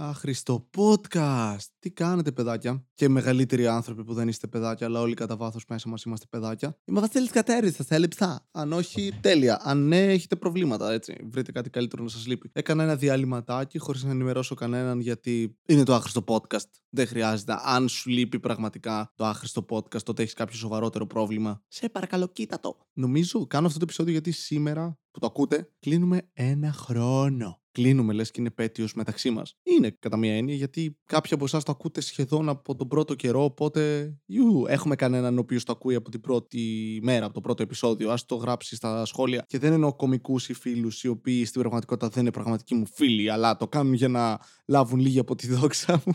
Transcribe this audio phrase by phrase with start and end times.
[0.00, 1.64] Άχρηστο podcast.
[1.78, 5.88] Τι κάνετε, παιδάκια; Και μεγαλύτεροι άνθρωποι που δεν είστε παιδάκια, αλλά όλοι κατά βάθος μέσα
[5.88, 6.78] μας είμαστε παιδάκια.
[6.84, 8.48] Είμαι Βασίλη Κατέρη, σα έλειψα.
[8.50, 9.60] Αν όχι, τέλεια.
[9.62, 11.16] Αν ναι, έχετε προβλήματα, έτσι.
[11.30, 12.50] Βρείτε κάτι καλύτερο να σας λείπει.
[12.52, 16.70] Έκανα ένα διαλυματάκι χωρίς να ενημερώσω κανέναν γιατί είναι το άχρηστο podcast.
[16.88, 17.56] Δεν χρειάζεται.
[17.64, 21.62] Αν σου λείπει πραγματικά το άχρηστο podcast, τότε έχεις κάποιο σοβαρότερο πρόβλημα.
[21.68, 22.78] Σε παρακαλώ, κοίτα το.
[22.92, 28.30] Νομίζω κάνω αυτό το επεισόδιο γιατί σήμερα που το ακούτε, κλείνουμε ένα χρόνο κλείνουμε λες
[28.30, 29.56] και είναι πέτειο μεταξύ μας.
[29.62, 33.44] Είναι κατά μία έννοια γιατί κάποιοι από εσάς το ακούτε σχεδόν από τον πρώτο καιρό.
[33.44, 36.60] Οπότε ιου, έχουμε κανέναν ο οποίος το ακούει από την πρώτη
[37.02, 38.10] μέρα, από το πρώτο επεισόδιο.
[38.10, 39.44] Α το γράψει στα σχόλια.
[39.46, 43.30] Και δεν εννοώ κομικούς ή φίλους οι οποίοι στην πραγματικότητα δεν είναι πραγματικοί μου φίλοι,
[43.30, 46.14] αλλά το κάνουν για να λάβουν λίγη από τη δόξα μου.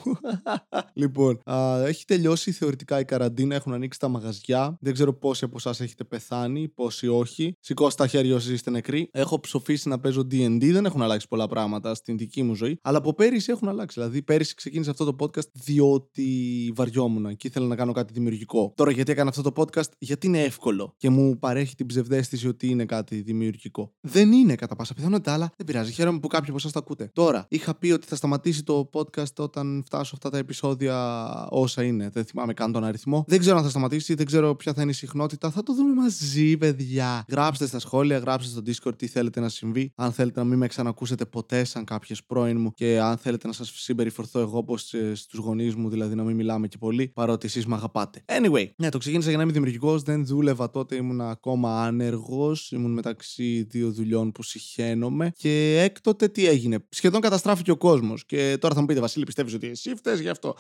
[0.93, 4.77] λοιπόν, α, έχει τελειώσει θεωρητικά η καραντίνα, έχουν ανοίξει τα μαγαζιά.
[4.79, 7.55] Δεν ξέρω πόσοι από εσάς έχετε πεθάνει, πόσοι όχι.
[7.59, 9.09] Σηκώστε τα χέρια όσοι είστε νεκροί.
[9.11, 12.77] Έχω ψοφήσει να παίζω DD, δεν έχουν αλλάξει πολλά πράγματα στην δική μου ζωή.
[12.81, 13.99] Αλλά από πέρυσι έχουν αλλάξει.
[13.99, 18.73] Δηλαδή, πέρυσι ξεκίνησε αυτό το podcast διότι βαριόμουν και ήθελα να κάνω κάτι δημιουργικό.
[18.75, 22.67] Τώρα, γιατί έκανα αυτό το podcast, γιατί είναι εύκολο και μου παρέχει την ψευδέστηση ότι
[22.67, 23.93] είναι κάτι δημιουργικό.
[24.01, 25.91] Δεν είναι κατά πάσα πιθανότητα, αλλά δεν πειράζει.
[25.91, 27.09] Χαίρομαι που κάποιοι από εσάς το ακούτε.
[27.13, 32.09] Τώρα, είχα πει ότι θα σταματήσει το podcast όταν φτάσω αυτά τα επεισόδια όσα είναι.
[32.09, 33.23] Δεν θυμάμαι καν τον αριθμό.
[33.27, 35.49] Δεν ξέρω αν θα σταματήσει, δεν ξέρω ποια θα είναι η συχνότητα.
[35.49, 37.25] Θα το δούμε μαζί, παιδιά.
[37.29, 39.91] Γράψτε στα σχόλια, γράψτε στο Discord τι θέλετε να συμβεί.
[39.95, 43.47] Αν θέλετε να μην με ξανακούσετε ποτέ ποτέ σαν κάποιες πρώην μου και αν θέλετε
[43.47, 47.07] να σας συμπεριφερθώ εγώ όπω ε, στους γονείς μου, δηλαδή να μην μιλάμε και πολύ,
[47.07, 48.23] παρότι εσείς με αγαπάτε.
[48.25, 52.91] Anyway, ναι, το ξεκίνησα για να είμαι δημιουργικός, δεν δούλευα τότε, ήμουν ακόμα άνεργος, ήμουν
[52.91, 56.85] μεταξύ δύο δουλειών που συχαίνομαι και έκτοτε τι έγινε.
[56.89, 58.25] Σχεδόν καταστράφηκε ο κόσμος.
[58.25, 60.55] Και τώρα θα μου πείτε, Βασίλη, πιστεύεις ότι εσύ φταίεις γι' αυτό;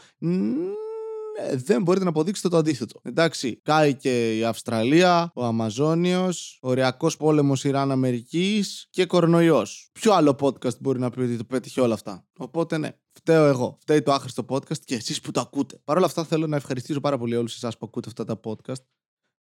[1.39, 2.99] Ε, δεν μπορείτε να αποδείξετε το αντίθετο.
[3.03, 9.89] Εντάξει, κάει και η Αυστραλία, ο Αμαζόνιος, οριακός πόλεμος Ιράν-Αμερικής και κορονοϊός.
[9.93, 13.77] Ποιο άλλο podcast μπορεί να πει ότι το πέτυχε όλα αυτά; Οπότε ναι, φταίω εγώ.
[13.81, 15.81] Φταίει το άχρηστο podcast και εσείς που το ακούτε.
[15.83, 18.83] Παρ' όλα αυτά θέλω να ευχαριστήσω πάρα πολύ όλους εσάς που ακούτε αυτά τα podcast.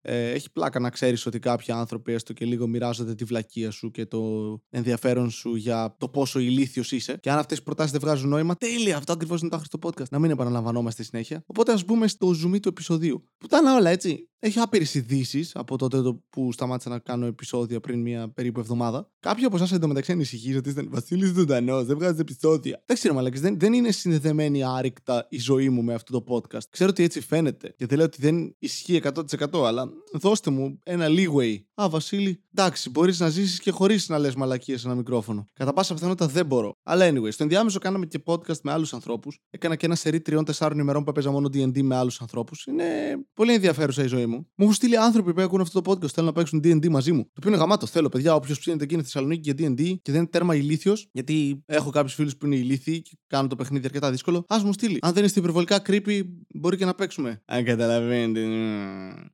[0.02, 3.92] Ε, έχει πλάκα να ξέρεις ότι κάποιοι άνθρωποι έστω και λίγο μοιράζονται τη βλακεία σου
[3.92, 4.22] και το
[4.70, 7.18] ενδιαφέρον σου για το πόσο ηλίθιος είσαι.
[7.22, 10.10] Και αν αυτές οι προτάσεις δεν βγάζουν νόημα, τέλεια, αυτό ακριβώς είναι το άχρηστο podcast.
[10.10, 11.44] Να μην επαναλαμβανόμαστε συνέχεια.
[11.46, 13.24] Οπότε ας μπούμε στο zoom του επεισοδίου.
[13.38, 14.29] Που ήταν όλα έτσι.
[14.42, 15.98] Έχει άπειρες ειδήσεις από τότε
[16.30, 19.12] που σταμάτησα να κάνω επεισόδια πριν μία περίπου εβδομάδα.
[19.20, 22.84] Κάποιοι από εσάς εντωμεταξύ ανησυχεί ότι ήταν Βασίλης Ζωντανός, δεν βγάζει επεισόδια.
[22.86, 26.64] Δεν ξέρω, μαλακή, δεν, δεν είναι συνδεδεμένη άρρηκτα η ζωή μου με αυτό το podcast.
[26.70, 27.74] Ξέρω ότι έτσι φαίνεται.
[27.78, 31.58] Και δεν λέω ότι δεν ισχύει 100%, αλλά δώστε μου ένα leeway.
[31.82, 35.46] Α, Βασίλη, εντάξει, μπορείς να ζήσεις και χωρίς να λες μαλακίες σε ένα μικρόφωνο.
[35.54, 36.72] Κατά πάσα πιθανότητα δεν μπορώ.
[36.84, 39.40] Αλλά anyway, στο ενδιάμεσο κάναμε και podcast με άλλους ανθρώπους.
[39.50, 42.66] Έκανα και ένα σερί τριών-τεσσάρων ημερών που έπαιζα μόνο DD με άλλους ανθρώπους.
[42.66, 42.86] Είναι
[43.34, 44.29] πολύ ενδιαφέρουσα η ζωή μου.
[44.36, 47.24] Μου έχουν στείλει άνθρωποι που έχουν αυτό το podcast, θέλουν να παίξουν DD μαζί μου.
[47.24, 47.86] Το οποίο είναι γαμάτο.
[47.86, 51.64] Θέλω, παιδιά, όποιος ψήνεται εκεί είναι Θεσσαλονίκη για DD και δεν είναι τέρμα ηλίθιος, γιατί
[51.66, 54.46] έχω κάποιους φίλους που είναι ηλίθιοι και κάνουν το παιχνίδι αρκετά δύσκολο.
[54.48, 54.98] Α μου στείλει.
[55.02, 56.22] Αν δεν είστε υπερβολικά creepy,
[56.56, 57.42] μπορεί και να παίξουμε.
[57.46, 58.46] Αν καταλαβαίνετε.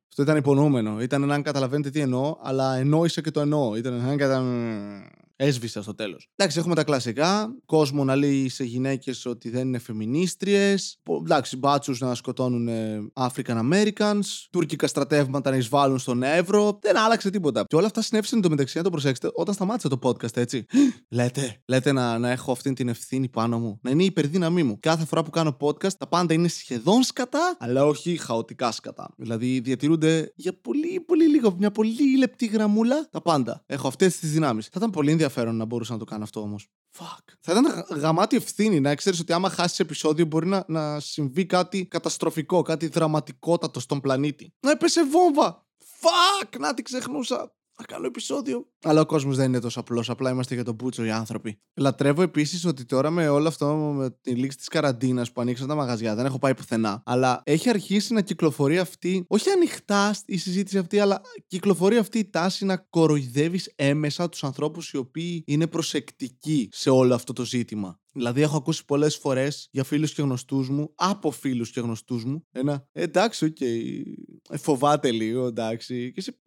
[0.09, 1.01] Αυτό ήταν υπονοούμενο.
[1.01, 3.75] Ήταν να καταλαβαίνετε τι εννοώ, αλλά εννοήσα και το εννοώ.
[3.75, 5.09] Ήταν να καταλαβαίνετε.
[5.37, 6.29] Έσβησα στο τέλος.
[6.35, 7.55] Εντάξει, έχουμε τα κλασικά.
[7.65, 11.01] Κόσμο να λέει σε γυναίκες ότι δεν είναι φεμινίστριες.
[11.23, 12.69] Εντάξει, μπάτσους να σκοτώνουν
[13.13, 14.25] African Americans.
[14.51, 16.79] Τουρκικά στρατεύματα να εισβάλλουν στον Εύρο.
[16.81, 17.63] Δεν άλλαξε τίποτα.
[17.67, 20.65] Και όλα αυτά συνέβησαν το μεταξύ, να το προσέξετε, όταν σταμάτησε το podcast, έτσι.
[21.09, 23.79] λέτε, λέτε να, να έχω αυτή την ευθύνη πάνω μου.
[23.81, 24.77] Να είναι η υπερδύναμή μου.
[24.79, 29.13] Κάθε φορά που κάνω podcast, τα πάντα είναι σχεδόν σκατά, αλλά όχι χαοτικά σκατά.
[29.17, 33.63] Δηλαδή διατηρούνται για πολύ, πολύ λίγο, μια πολύ λεπτή γραμμούλα τα πάντα.
[33.65, 34.65] Έχω αυτές τις δυνάμεις.
[34.65, 35.23] Θα ήταν πολύ ενδιαφέρον
[35.53, 36.67] να μπορούσα να το κάνω αυτό όμως.
[36.97, 37.33] Fuck.
[37.39, 41.85] Θα ήταν γαμάτι ευθύνη να ξέρεις ότι άμα χάσεις επεισόδιο μπορεί να, να συμβεί κάτι
[41.85, 44.53] καταστροφικό, κάτι δραματικότατο στον πλανήτη.
[44.59, 45.65] Να έπεσε βόμβα.
[46.01, 48.67] Fuck, να την ξεχνούσα να κάνω επεισόδιο.
[48.83, 50.09] Αλλά ο κόσμος δεν είναι τόσο απλός.
[50.09, 51.59] Απλά είμαστε για τον πούτσο οι άνθρωποι.
[51.73, 55.75] Λατρεύω επίσης ότι τώρα με όλο αυτό, με τη λήξη της καραντίνας που ανοίξαν τα
[55.75, 57.01] μαγαζιά, δεν έχω πάει πουθενά.
[57.05, 62.29] Αλλά έχει αρχίσει να κυκλοφορεί αυτή, όχι ανοιχτά η συζήτηση αυτή, αλλά κυκλοφορεί αυτή η
[62.29, 67.99] τάση να κοροϊδεύεις έμεσα τους ανθρώπους οι οποίοι είναι προσεκτικοί σε όλο αυτό το ζήτημα.
[68.15, 72.45] Δηλαδή, έχω ακούσει πολλές φορές για φίλους και γνωστούς μου, από φίλους και γνωστούς μου,
[72.51, 74.01] ένα εντάξει, OK, okay,
[74.49, 76.11] ε, φοβάται λίγο, εντάξει.
[76.11, 76.37] Και σε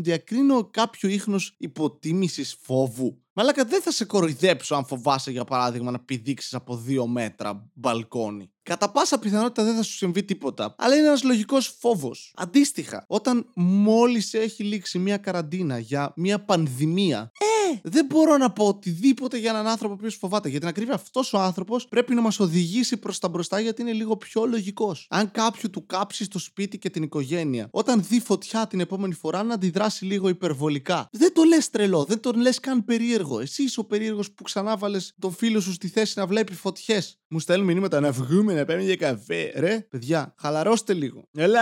[0.00, 3.22] διακρίνω κάποιο ίχνος υποτίμησης φόβου.
[3.32, 8.52] Μαλάκα δεν θα σε κοροϊδέψω αν φοβάσαι για παράδειγμα να πηδήξεις από δύο μέτρα μπαλκόνι.
[8.62, 10.74] Κατά πάσα πιθανότητα δεν θα σου συμβεί τίποτα.
[10.78, 12.34] Αλλά είναι ένας λογικός φόβος.
[12.36, 17.80] Αντίστοιχα, όταν μόλις έχει λήξει μια καραντίνα για μια πανδημία, ε, Ναι!
[17.82, 20.48] Δεν μπορώ να πω οτιδήποτε για έναν άνθρωπο που φοβάται.
[20.48, 23.92] Για την ακρίβεια, αυτός ο άνθρωπος πρέπει να μας οδηγήσει προς τα μπροστά γιατί είναι
[23.92, 25.06] λίγο πιο λογικός.
[25.10, 29.42] Αν κάποιου του κάψει στο σπίτι και την οικογένεια, όταν δει φωτιά την επόμενη φορά
[29.42, 31.08] να αντιδράσει λίγο υπερβολικά.
[31.12, 33.40] Δεν το λες τρελό, δεν τον λες καν περίεργο.
[33.40, 37.18] Εσύ είσαι ο περίεργος που ξανά βάλε τον φίλο σου στη θέση να βλέπει φωτιές.
[37.30, 39.52] Μου στέλνουν μηνύματα να βγούμε να πάμε για καφέ.
[39.56, 41.28] Ρε, παιδιά, χαλαρώστε λίγο.
[41.36, 41.60] Ελά,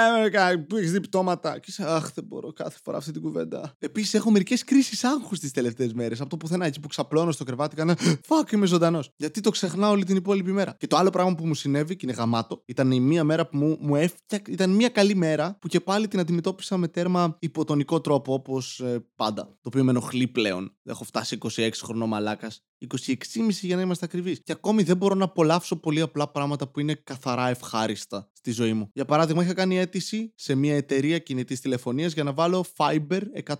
[0.68, 1.58] που έχεις δει πτώματα.
[1.58, 3.74] Και είσαι, Αχ, δεν μπορώ κάθε φορά αυτή την κουβέντα.
[3.78, 6.20] Επίσης, έχω μερικές κρίσεις άγχους τις τελευταίες μέρες.
[6.20, 9.10] Από το πουθενά εκεί που ξαπλώνω στο κρεβάτι, κάνα Φακ, είμαι ζωντανός.
[9.16, 10.74] Γιατί το ξεχνάω όλη την υπόλοιπη μέρα.
[10.78, 13.56] Και το άλλο πράγμα που μου συνέβη, και είναι γαμάτο, ήταν η μία μέρα που
[13.56, 14.52] μου, μου έφτιαξε.
[14.52, 19.04] Ήταν μία καλή μέρα που και πάλι την αντιμετώπισα με τέρμα υποτονικό τρόπο, όπως ε,
[19.16, 19.44] πάντα.
[19.44, 20.76] Το οποίο με ενοχλεί πλέον.
[20.84, 24.40] Έχω φτάσει 26 χρονών μαλάκας 26,5 για να είμαστε ακριβείς.
[24.42, 28.72] Και ακόμη δεν μπορώ να απολαύσω πολύ απλά πράγματα που είναι καθαρά ευχάριστα στη ζωή
[28.72, 28.90] μου.
[28.92, 33.54] Για παράδειγμα, είχα κάνει αίτηση σε μια εταιρεία κινητής τηλεφωνίας για να βάλω Fiber 100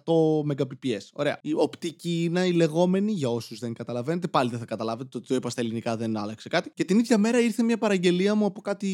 [0.51, 0.99] Mbps.
[1.13, 1.39] Ωραία.
[1.43, 5.35] Η οπτική είναι η λεγόμενη, για όσους δεν καταλαβαίνετε, πάλι δεν θα καταλάβετε, το, το
[5.35, 6.71] είπα στα ελληνικά δεν άλλαξε κάτι.
[6.75, 8.89] Και την ίδια μέρα ήρθε μια παραγγελία μου από κάτι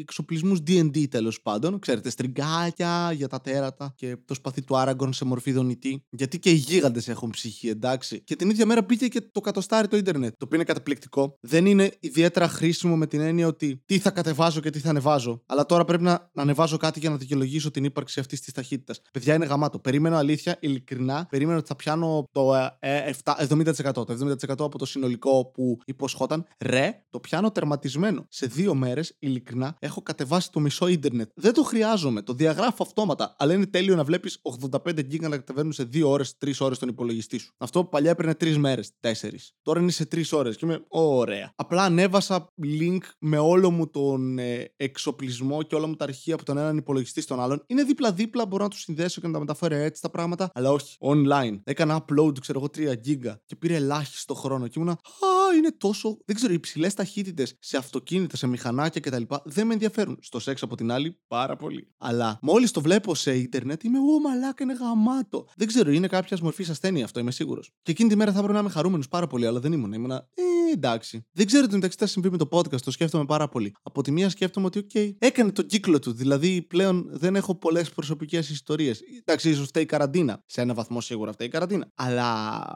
[0.00, 1.78] εξοπλισμούς DD τέλος πάντων.
[1.78, 6.04] Ξέρετε, στριγκάκια για τα τέρατα και το σπαθί του Άραγκον σε μορφή δονητή.
[6.10, 8.20] Γιατί και οι γίγαντες έχουν ψυχή, εντάξει.
[8.20, 10.30] Και την ίδια μέρα μπήκε και το κατοστάρι το Ιντερνετ.
[10.30, 11.38] Το οποίο είναι καταπληκτικό.
[11.40, 15.42] Δεν είναι ιδιαίτερα χρήσιμο με την έννοια ότι τι θα κατεβάζω και τι θα ανεβάζω.
[15.46, 19.00] Αλλά τώρα πρέπει να, να ανεβάζω κάτι για να δικαιολογήσω την ύπαρξη αυτής της ταχύτητας.
[19.12, 19.78] Παιδιά είναι γαμάτο.
[19.78, 23.38] Περίμενα αλήθεια, ειλικρινά, περίμενα ότι θα πιάνω το ε, 70%.
[23.38, 24.06] Ε, το
[24.48, 26.46] 70% από το συνολικό που υποσχόταν.
[26.58, 28.26] Ρε, το πιάνω τερματισμένο.
[28.28, 31.30] Σε δύο μέρες, ειλικρινά, έχω κατεβάσει το μισό Ιντερνετ.
[31.34, 32.22] Δεν το χρειάζομαι.
[32.22, 33.34] Το διαγράφω αυτόματα.
[33.38, 36.88] Αλλά είναι τέλειο να βλέπεις 85 γίγκα να κατεβαίνουν σε 2 ώρες, 3 ώρες τον
[36.88, 37.52] υπολογιστή σου.
[37.58, 39.41] Αυτό που παλιά έπαιρνε 3 μέρες, 4.
[39.62, 41.52] Τώρα είναι σε τρεις ώρες και είμαι ωραία.
[41.56, 46.44] Απλά ανέβασα link με όλο μου τον ε, εξοπλισμό και όλα μου τα αρχεία από
[46.44, 47.62] τον έναν υπολογιστή στον άλλον.
[47.66, 50.50] Είναι δίπλα-δίπλα, μπορώ να τους συνδέσω και να τα μεταφέρω έτσι τα πράγματα.
[50.54, 51.60] Αλλά όχι, online.
[51.64, 54.92] Έκανα upload, ξέρω εγώ, 3 γίγκα και πήρε ελάχιστο χρόνο και ήμουνα.
[54.92, 56.18] Α, είναι τόσο.
[56.24, 59.22] Δεν ξέρω, οι υψηλές ταχύτητες σε αυτοκίνητα, σε μηχανάκια κτλ.
[59.44, 60.18] δεν με ενδιαφέρουν.
[60.20, 61.92] Στο σεξ από την άλλη, πάρα πολύ.
[61.98, 65.46] Αλλά μόλις το βλέπω σε Ιντερνετ, είμαι Ω, μαλάκα, είναι γαμάτο.
[65.56, 67.70] Δεν ξέρω, είναι κάποιας μορφής ασθένεια αυτό, είμαι σίγουρος.
[67.82, 69.92] Και εκείνη τη μέρα θα έπρεπε να είμαι χαρούμενος πάρα πολύ, αλλά δεν ήμουν.
[69.92, 71.26] Ήμουνα, ε, εντάξει.
[71.32, 73.72] Δεν ξέρω τι μεταξύ θα συμβεί με το podcast, το σκέφτομαι πάρα πολύ.
[73.82, 76.12] Από τη μία σκέφτομαι ότι, OK, έκανε τον κύκλο του.
[76.12, 79.00] Δηλαδή πλέον δεν έχω πολλές προσωπικές ιστορίες.
[79.20, 80.42] Εντάξει, ίσως φταίει η καραντίνα.
[80.46, 81.88] Σε ένα βαθμό σίγουρα φταίει η καραντίνα.
[81.94, 82.32] Αλλά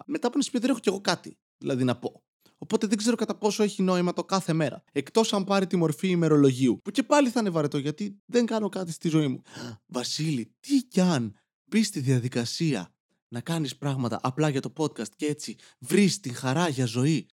[0.06, 1.38] μετά από ένα σημείο δεν έχω κι εγώ κάτι.
[1.58, 2.22] Δηλαδή να πω.
[2.58, 4.82] Οπότε δεν ξέρω κατά πόσο έχει νόημα το κάθε μέρα.
[4.92, 6.80] Εκτός αν πάρει τη μορφή ημερολογίου.
[6.84, 9.42] Που και πάλι θα είναι βαρετό γιατί δεν κάνω κάτι στη ζωή μου.
[9.86, 12.95] Βασίλη, τι κι αν μπει στη διαδικασία
[13.28, 17.26] να κάνεις πράγματα απλά για το podcast και έτσι βρεις την χαρά για ζωή.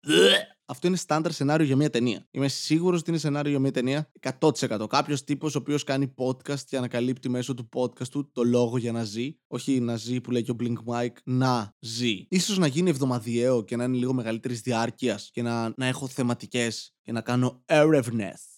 [0.66, 2.26] Αυτό είναι στάνταρ σενάριο για μια ταινία.
[2.30, 4.10] Είμαι σίγουρος ότι είναι σενάριο για μια ταινία
[4.40, 4.86] 100%.
[4.88, 8.92] Κάποιος τύπος ο οποίος κάνει podcast και ανακαλύπτει μέσω του podcast του το λόγο για
[8.92, 9.36] να ζει.
[9.46, 12.26] Όχι να ζει που λέει και ο Blink Mike, να ζει.
[12.40, 16.94] σω να γίνει εβδομαδιαίο και να είναι λίγο μεγαλύτερης διάρκειας και να, να έχω θεματικές
[17.02, 18.53] και να κάνω έρευνες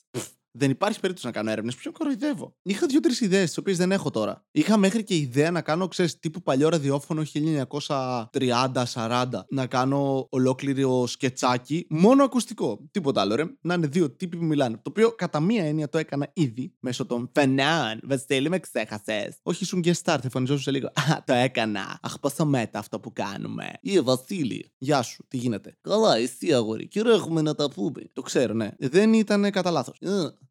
[0.59, 1.75] δεν υπάρχει περίπτωση να κάνω έρευνες.
[1.75, 2.55] Ποιον κοροϊδεύω.
[2.63, 4.45] Είχα δύο-τρεις ιδέες, τις οποίες δεν έχω τώρα.
[4.51, 9.45] Είχα μέχρι και ιδέα να κάνω, ξέρεις, τύπου παλιό ραδιόφωνο 1930-40.
[9.49, 12.89] Να κάνω ολόκληρο σκετσάκι, μόνο ακουστικό.
[12.91, 13.45] Τίποτα άλλο, ρε.
[13.61, 14.77] Να είναι δύο τύποι που μιλάνε.
[14.77, 18.01] Το οποίο κατά μία έννοια το έκανα ήδη μέσω των Φενάν.
[18.03, 19.39] Βασίλη, με ξέχασες.
[19.43, 20.87] Όχι, ήσουν guest start, εμφανιζόσουν σε λίγο.
[20.87, 21.99] Α, το έκανα.
[22.03, 23.73] Αχ, πόσο μέτα αυτό που κάνουμε.
[23.81, 24.73] Ή Βασίλη.
[24.79, 26.89] Γεια σου, τι γίνεται; Καλά, εσύ αγόρι.
[26.89, 28.03] Και έχουμε να τα πούμε.
[28.13, 28.71] Το ξέρω, ναι.
[28.79, 29.99] Δεν ήταν κατά λάθος.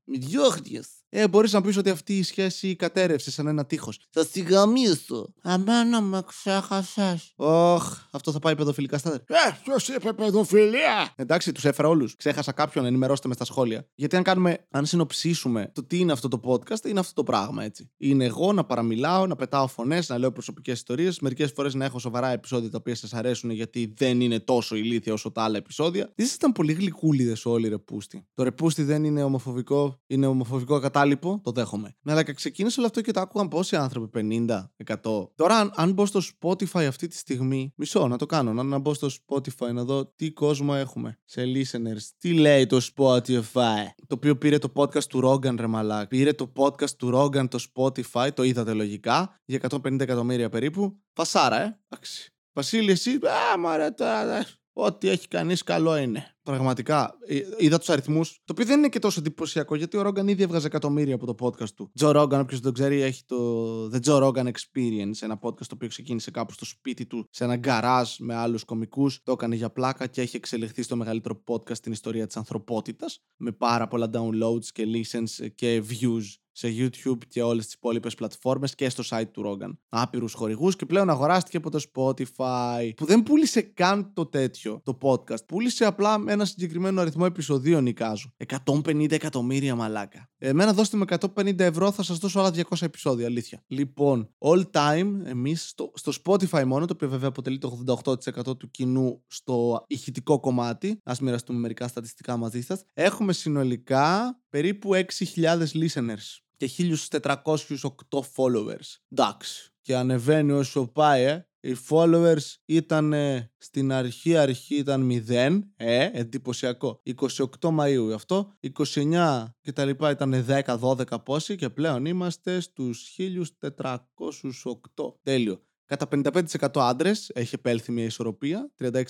[0.05, 3.99] mit Juchdis Ε, μπορείς να πεις ότι αυτή η σχέση κατέρευσε σαν ένα τείχος.
[4.09, 5.33] Θα στη γαμίσω.
[5.41, 7.33] Αμένα με ξέχασες.
[7.35, 9.23] Όχ, αυτό θα πάει παιδοφιλικά στάδια.
[9.27, 11.13] Ε, ποιο είπε παιδοφιλία.
[11.15, 12.15] Εντάξει, τους έφερα όλους.
[12.15, 13.87] Ξέχασα κάποιον, ενημερώστε με στα σχόλια.
[13.95, 17.63] Γιατί αν κάνουμε, αν συνοψίσουμε το τι είναι αυτό το podcast, είναι αυτό το πράγμα
[17.63, 17.91] έτσι.
[17.97, 21.19] Είναι εγώ να παραμιλάω, να πετάω φωνές, να λέω προσωπικές ιστορίες.
[21.19, 25.13] Μερικές φορές να έχω σοβαρά επεισόδια τα οποία σας αρέσουν γιατί δεν είναι τόσο ηλίθια
[25.13, 26.11] όσο τα άλλα επεισόδια.
[26.15, 28.27] Ήσασταν πολύ γλυκούλιδες όλοι ρεπούστη.
[28.33, 31.95] Το ρεπούστη δεν είναι ομοφοβικό, είναι ομοφοβικό κατάλοιπο, το δέχομαι.
[32.01, 35.29] Ναι, αλλά ξεκίνησε όλο αυτό και το άκουγαν πόσοι άνθρωποι, 50, 100.
[35.35, 38.77] Τώρα, αν, αν μπω στο Spotify αυτή τη στιγμή, μισό να το κάνω, να, να
[38.77, 42.01] μπω στο Spotify να δω τι κόσμο έχουμε σε listeners.
[42.17, 46.07] Τι λέει το Spotify; Το οποίο πήρε το podcast του Rogan, ρε μαλάκ.
[46.07, 50.99] Πήρε το podcast του Rogan το Spotify, το είδατε λογικά, για 150 εκατομμύρια περίπου.
[51.13, 51.79] Φασάρα, ε.
[51.89, 52.29] Εντάξει.
[52.53, 53.19] Βασίλη, εσύ,
[53.53, 54.45] α, μωρέ, τώρα,
[54.77, 56.35] Ό,τι έχει κανείς καλό είναι.
[56.43, 57.17] Πραγματικά.
[57.27, 58.41] Ε, είδα τους αριθμούς.
[58.45, 61.35] Το οποίο δεν είναι και τόσο εντυπωσιακό γιατί ο Ρόγκαν ήδη έβγαζε εκατομμύρια από το
[61.45, 61.91] podcast του.
[61.93, 63.37] Τζο Ρόγκαν, όποιος δεν το ξέρει, έχει το
[63.85, 65.21] The Joe Rogan Experience.
[65.21, 69.21] Ένα podcast το οποίο ξεκίνησε κάπου στο σπίτι του, σε ένα γκαράζ με άλλους κομικούς.
[69.23, 73.23] Το έκανε για πλάκα και έχει εξελιχθεί στο μεγαλύτερο podcast στην ιστορία της ανθρωπότητας.
[73.35, 78.75] Με πάρα πολλά downloads και listens και views σε YouTube και όλες τις υπόλοιπες πλατφόρμες
[78.75, 79.77] και στο site του Rogan.
[79.89, 82.91] Άπειρους χορηγούς και πλέον αγοράστηκε από το Spotify.
[82.95, 85.45] Που δεν πούλησε καν το τέτοιο, το podcast.
[85.47, 88.29] Πούλησε απλά με ένα συγκεκριμένο αριθμό επεισοδίων, Νικάζου.
[88.65, 90.29] 150 εκατομμύρια μαλάκα.
[90.37, 93.63] Εμένα δώστε με 150 ευρώ, θα σας δώσω άλλα 200 επεισόδια, αλήθεια.
[93.67, 98.71] Λοιπόν, all time, εμείς στο, στο Spotify μόνο, το οποίο βέβαια αποτελεί το 88% του
[98.71, 106.44] κοινού στο ηχητικό κομμάτι, ας μοιραστούμε μερικά στατιστικά μαζί σας, έχουμε συνολικά περίπου 6.000 listeners
[106.57, 108.97] και 1.408 followers.
[109.09, 109.73] Εντάξει.
[109.81, 111.47] Και ανεβαίνει όσο πάει, ε.
[111.59, 113.13] Οι followers ήταν
[113.57, 117.01] στην αρχή, αρχή ήταν 0, ε, εντυπωσιακό.
[117.03, 123.03] 28 Μαΐου αυτό, 29 και τα λοιπά ήταν 10, 12 πόσοι και πλέον είμαστε στους
[123.03, 125.19] 1408.
[125.23, 125.61] Τέλειο.
[125.85, 129.01] Κατά 55% άντρες έχει επέλθει μια ισορροπία, 36%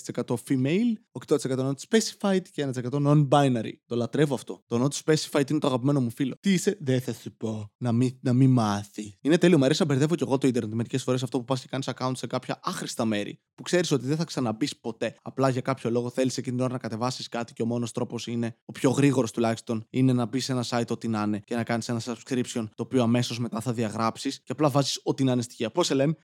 [0.47, 0.93] female,
[1.27, 3.71] 8% not specified και 1% non-binary.
[3.85, 4.63] Το λατρεύω αυτό.
[4.67, 6.35] Το not specified είναι το αγαπημένο μου φίλο.
[6.39, 7.71] Τι είσαι, δεν θα σου πω.
[7.77, 9.17] Να μην, να μην μάθει.
[9.21, 9.57] Είναι τέλειο.
[9.57, 10.73] Μου αρέσει να μπερδεύω κι εγώ το Ιντερνετ.
[10.73, 14.05] Μερικές φορές αυτό που πας και κάνεις account σε κάποια άχρηστα μέρη που ξέρεις ότι
[14.05, 15.15] δεν θα ξαναμπεί ποτέ.
[15.21, 18.27] Απλά για κάποιο λόγο θέλεις εκείνη την ώρα να κατεβάσεις κάτι και ο μόνος τρόπος
[18.27, 21.55] είναι, ο πιο γρήγορος τουλάχιστον, είναι να μπεις σε ένα site ό,τι να είναι και
[21.55, 25.31] να κάνεις ένα subscription το οποίο αμέσως μετά θα διαγράψεις και απλά βάζεις ό,τι να
[25.31, 25.71] είναι στοιχεία.
[25.71, 26.15] Πώς σε λένε,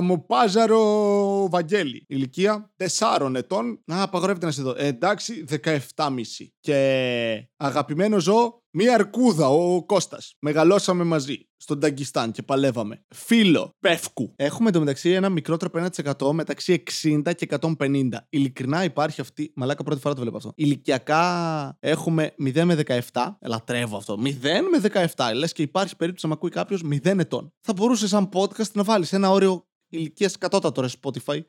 [0.00, 2.04] Σαλαμοπάζαρο Βαγγέλη.
[2.08, 3.82] Ηλικία 4 ετών.
[3.92, 4.74] Α, απαγορεύεται να σε δω.
[4.76, 6.52] Ε, εντάξει, 17,5.
[6.60, 10.36] Και αγαπημένο ζώο, Μία αρκούδα, ο Κώστας.
[10.40, 13.04] Μεγαλώσαμε μαζί στον Ταγκιστάν και παλεύαμε.
[13.08, 14.32] Φίλο, πεύκου.
[14.36, 18.08] Έχουμε εντωμεταξύ ένα μικρότερο 1% μεταξύ 60 και 150.
[18.28, 19.52] Ειλικρινά υπάρχει αυτή.
[19.56, 20.52] Μαλάκα πρώτη φορά το βλέπω αυτό.
[20.56, 23.36] Ηλικιακά έχουμε 0 με 17.
[23.46, 24.18] Λατρεύω αυτό.
[24.24, 24.26] 0
[24.70, 25.34] με 17.
[25.34, 27.52] Λες και υπάρχει περίπτωση να ακούει κάποιος 0 ετών.
[27.60, 31.40] Θα μπορούσε σαν podcast να βάλεις ένα όριο ηλικία κατώτατο ρε Spotify.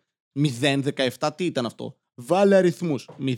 [0.62, 3.10] 0-17, τι ήταν αυτό; Βάλε αριθμούς.
[3.20, 3.34] 0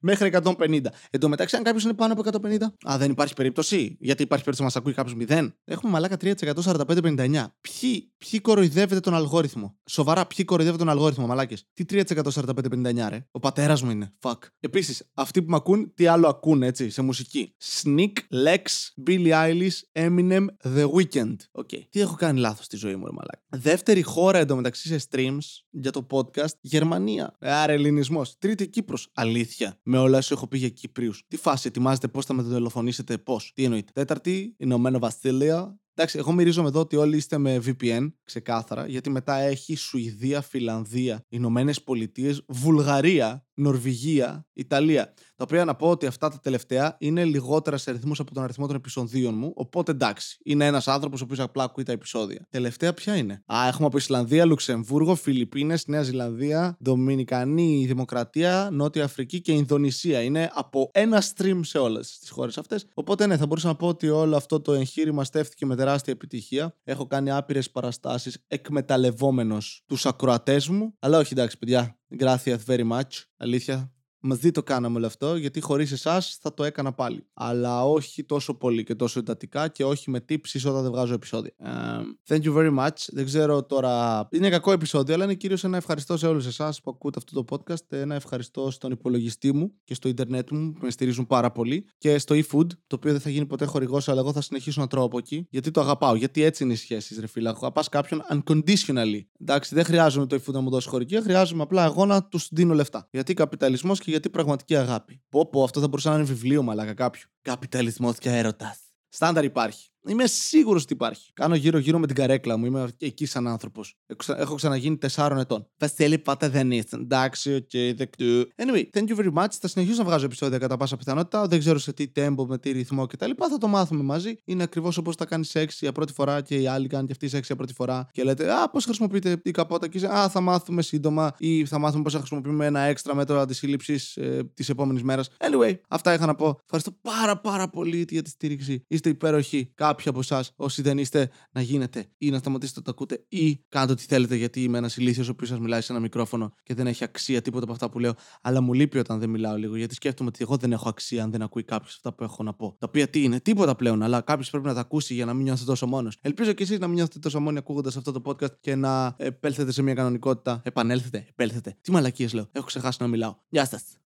[0.00, 0.80] μέχρι 150.
[1.10, 4.44] Εν τω μεταξύ, αν κάποιος είναι πάνω από 150, Α, δεν υπάρχει περίπτωση; Γιατί υπάρχει
[4.44, 5.52] περίπτωση να μας ακούει κάποιος 0.
[5.64, 7.46] Έχουμε μαλάκα 3% 45-59.
[7.60, 13.26] Ποιοι, ποιοι κοροϊδεύετε τον αλγόριθμο; Σοβαρά, ποιοι κοροϊδεύετε τον αλγόριθμο, μαλάκες; Τι 3% 45-59, ρε;
[13.30, 14.12] Ο πατέρας μου είναι.
[14.20, 14.38] Fuck.
[14.60, 18.12] Επίσης, αυτοί που με ακούν, τι άλλο ακούν, έτσι, σε μουσική; Sneak,
[18.44, 18.64] Lex,
[19.06, 21.36] Billie Eilish, Eminem, The Weeknd.
[21.52, 21.68] OK.
[21.72, 21.80] Okay.
[21.90, 25.38] Τι έχω κάνει λάθος στη ζωή μου, ρε μαλάκα; Δεύτερη χώρα εντωμεταξύ σε streams
[25.70, 27.36] για το podcast, Γερμανία.
[27.40, 29.08] Άρα ελληνισμό Τρίτη Κύπρος.
[29.14, 29.78] Αλήθεια.
[29.82, 31.12] Με όλα όσα έχω πει για Κύπριους.
[31.28, 33.52] Τι φάση, ετοιμάζετε πώς θα με δολοφονήσετε, πώς.
[33.54, 33.92] Τι εννοείται.
[33.94, 35.80] Τέταρτη, Ηνωμένο Βασίλειο.
[35.94, 41.24] Εντάξει, εγώ μυρίζομαι εδώ ότι όλοι είστε με VPN, ξεκάθαρα, γιατί μετά έχει Σουηδία, Φιλανδία,
[41.28, 45.12] Ηνωμένες Πολιτείες, Βουλγαρία, Νορβηγία, Ιταλία.
[45.36, 48.66] Τα οποία να πω ότι αυτά τα τελευταία είναι λιγότερα σε αριθμό από τον αριθμό
[48.66, 49.52] των επεισοδίων μου.
[49.54, 52.46] Οπότε εντάξει, είναι ένας άνθρωπος ο οποίος απλά ακούει τα επεισόδια.
[52.50, 59.40] Τελευταία ποια είναι; Α, έχουμε από Ισλανδία, Λουξεμβούργο, Φιλιππίνες, Νέα Ζηλανδία, Δομινικανή Δημοκρατία, Νότια Αφρική
[59.40, 60.22] και Ινδονησία.
[60.22, 62.86] Είναι από ένα stream σε όλες τις χώρες αυτές.
[62.94, 66.74] Οπότε ναι, θα μπορούσα να πω ότι όλο αυτό το εγχείρημα στέφτηκε με τεράστια επιτυχία.
[66.84, 70.94] Έχω κάνει άπειρες παραστάσεις εκμεταλλευόμενος τους ακροατές μου.
[70.98, 71.96] Αλλά όχι εντάξει, παιδιά.
[72.11, 73.07] Gracias very much.
[73.37, 73.91] Αλήθεια,
[74.24, 77.26] Μαζί το κάναμε όλο αυτό, γιατί χωρίς εσάς θα το έκανα πάλι.
[77.34, 81.52] Αλλά όχι τόσο πολύ και τόσο εντατικά και όχι με τύψει όταν δεν βγάζω επεισόδια.
[81.64, 82.96] Uh, thank you very much.
[83.06, 84.26] Δεν ξέρω τώρα.
[84.30, 87.56] Είναι κακό επεισόδιο, αλλά είναι κυρίως ένα ευχαριστώ σε όλους εσάς που ακούτε αυτό το
[87.56, 87.86] podcast.
[87.88, 91.86] Ένα ευχαριστώ στον υπολογιστή μου και στο Ιντερνετ μου που με στηρίζουν πάρα πολύ.
[91.98, 94.86] Και στο eFood, το οποίο δεν θα γίνει ποτέ χορηγός, αλλά εγώ θα συνεχίσω να
[94.86, 95.46] τρώω από εκεί.
[95.50, 96.14] Γιατί το αγαπάω.
[96.14, 97.50] Γιατί έτσι είναι οι σχέσεις, ρε φίλα.
[97.50, 99.20] Αγαπάς κάποιον unconditionally.
[99.40, 102.74] Εντάξει, δεν χρειάζομαι το eFood να μου δώσει χορηγία, χρειάζομαι απλά εγώ να τους δίνω
[102.74, 103.08] λεφτά.
[103.10, 105.22] Γιατί καπιταλισμός και γιατί πραγματική αγάπη.
[105.28, 107.28] Πω, πω, αυτό θα μπορούσε να είναι βιβλίο, μαλάκα κάποιου.
[107.42, 108.78] Καπιταλισμός και έρωτας.
[109.08, 109.91] Στάνταρ υπάρχει.
[110.08, 111.30] Είμαι σίγουρος ότι υπάρχει.
[111.34, 112.66] Κάνω γύρω-γύρω με την καρέκλα μου.
[112.66, 113.96] Είμαι εκεί σαν άνθρωπος.
[114.26, 115.66] Έχω ξαναγίνει 4 ετών.
[115.78, 116.96] Βασίλη, πάτε δεν είστε.
[116.96, 118.24] Εντάξει, OK, okay, δεκτό.
[118.56, 119.48] Anyway, thank you very much.
[119.60, 121.46] Θα συνεχίσω να βγάζω επεισόδια κατά πάσα πιθανότητα.
[121.46, 123.30] Δεν ξέρω σε τι τέμπο, με τι ρυθμό κτλ.
[123.50, 124.34] Θα το μάθουμε μαζί.
[124.44, 127.28] Είναι ακριβώς όπως θα κάνει σεξ για πρώτη φορά και οι άλλοι κάνουν και αυτή
[127.28, 128.08] σεξ για πρώτη φορά.
[128.12, 132.02] Και λέτε, Α, πώς χρησιμοποιείτε η καπότα και Α, θα μάθουμε σύντομα ή θα μάθουμε
[132.02, 135.28] πώς θα χρησιμοποιούμε ένα έξτρα μέτρο αντισύλληψης ε, της επόμενης μέρας.
[135.38, 136.58] Anyway, αυτά είχα να πω.
[136.62, 138.84] Ευχαριστώ πάρα πάρα πολύ για τη στήριξη.
[138.88, 142.90] Είστε υπέροχοι κάποιοι από εσάς, όσοι δεν είστε, να γίνετε ή να σταματήσετε να το
[142.90, 146.00] ακούτε ή κάντε ό,τι θέλετε, γιατί είμαι ένας ηλίθιος ο οποίος σας μιλάει σε ένα
[146.00, 148.14] μικρόφωνο και δεν έχει αξία τίποτα από αυτά που λέω.
[148.42, 151.30] Αλλά μου λείπει όταν δεν μιλάω λίγο, γιατί σκέφτομαι ότι εγώ δεν έχω αξία αν
[151.30, 152.76] δεν ακούει κάποιος αυτά που έχω να πω.
[152.78, 155.42] Τα οποία τι είναι, τίποτα πλέον, αλλά κάποιος πρέπει να τα ακούσει για να μην
[155.42, 156.18] νιώθετε τόσο μόνος.
[156.20, 159.72] Ελπίζω και εσείς να μην νιώθετε τόσο μόνοι ακούγοντας αυτό το podcast και να επέλθετε
[159.72, 160.60] σε μια κανονικότητα.
[160.64, 161.76] Επανέλθετε, επέλθετε.
[161.80, 163.36] Τι μαλακίες λέω, έχω ξεχάσει να μιλάω.
[163.48, 164.01] Γεια σας.